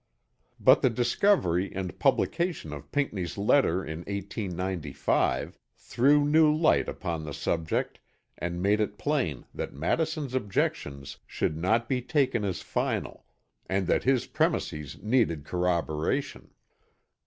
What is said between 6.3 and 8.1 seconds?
light upon the subject